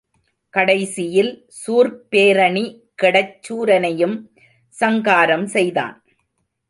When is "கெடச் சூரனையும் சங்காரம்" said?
3.03-5.47